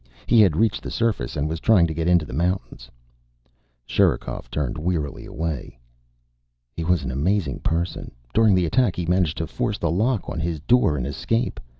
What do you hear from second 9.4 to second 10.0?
force the